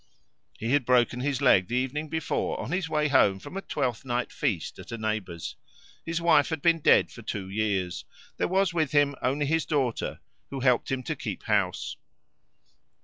[0.57, 4.03] He had broken his leg the evening before on his way home from a Twelfth
[4.03, 5.55] night feast at a neighbour's.
[6.03, 8.03] His wife had been dead for two years.
[8.37, 10.19] There was with him only his daughter,
[10.49, 11.97] who helped him to keep house.